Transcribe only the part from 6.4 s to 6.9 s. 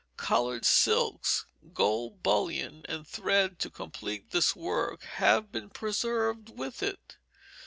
with